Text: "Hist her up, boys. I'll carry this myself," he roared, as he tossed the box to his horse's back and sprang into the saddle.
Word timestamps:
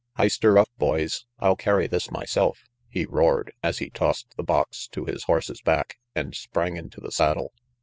"Hist 0.17 0.41
her 0.41 0.57
up, 0.57 0.69
boys. 0.79 1.25
I'll 1.37 1.55
carry 1.55 1.85
this 1.85 2.09
myself," 2.09 2.65
he 2.89 3.05
roared, 3.05 3.53
as 3.61 3.77
he 3.77 3.91
tossed 3.91 4.35
the 4.35 4.41
box 4.41 4.87
to 4.87 5.05
his 5.05 5.25
horse's 5.25 5.61
back 5.61 5.99
and 6.15 6.33
sprang 6.33 6.75
into 6.75 6.99
the 6.99 7.11
saddle. 7.11 7.53